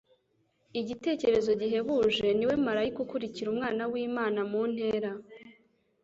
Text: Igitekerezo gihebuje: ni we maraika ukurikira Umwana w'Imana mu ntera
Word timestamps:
Igitekerezo 0.79 1.49
gihebuje: 1.61 2.27
ni 2.37 2.45
we 2.49 2.55
maraika 2.65 2.97
ukurikira 3.05 3.47
Umwana 3.53 3.83
w'Imana 3.91 4.39
mu 4.51 4.61
ntera 4.71 5.11